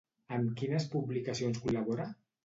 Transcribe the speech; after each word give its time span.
En 0.35 0.45
quines 0.61 0.87
publicacions 0.93 1.59
col·labora? 1.67 2.09